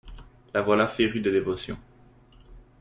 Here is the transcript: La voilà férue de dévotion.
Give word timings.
La 0.55 0.63
voilà 0.63 0.87
férue 0.87 1.19
de 1.19 1.29
dévotion. 1.29 1.77